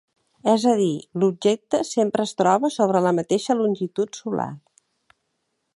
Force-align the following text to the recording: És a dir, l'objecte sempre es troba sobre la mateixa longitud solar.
És 0.53 0.63
a 0.69 0.71
dir, 0.79 0.93
l'objecte 1.23 1.81
sempre 1.89 2.25
es 2.29 2.33
troba 2.41 2.73
sobre 2.77 3.05
la 3.09 3.15
mateixa 3.19 3.57
longitud 3.61 4.23
solar. 4.23 4.49